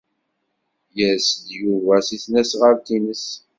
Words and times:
Yers-d 0.97 1.45
Yuba 1.59 1.95
seg 2.07 2.17
tesnasɣalt-nnes. 2.19 3.25